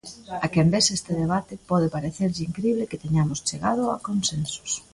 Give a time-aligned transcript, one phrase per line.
[0.45, 4.71] A quen vexa este debate pode parecerlle incrible que teñamos chegado a consensos.